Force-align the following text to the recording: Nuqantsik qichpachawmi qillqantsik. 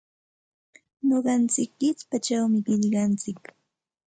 Nuqantsik 1.07 1.71
qichpachawmi 1.79 2.59
qillqantsik. 2.65 3.41